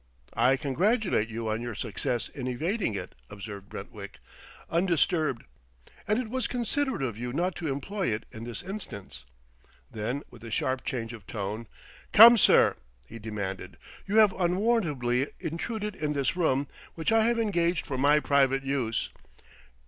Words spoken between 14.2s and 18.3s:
unwarrantably intruded in this room, which I have engaged for my